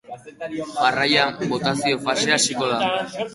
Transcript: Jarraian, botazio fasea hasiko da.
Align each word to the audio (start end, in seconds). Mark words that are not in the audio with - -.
Jarraian, 0.77 1.37
botazio 1.51 2.01
fasea 2.07 2.39
hasiko 2.39 2.73
da. 2.73 2.81